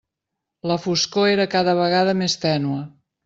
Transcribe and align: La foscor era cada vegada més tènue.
La 0.71 0.77
foscor 0.85 1.29
era 1.33 1.45
cada 1.57 1.77
vegada 1.81 2.17
més 2.25 2.39
tènue. 2.47 2.81